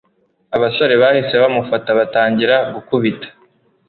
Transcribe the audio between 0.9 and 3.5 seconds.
bahise bamufata batangira gukubita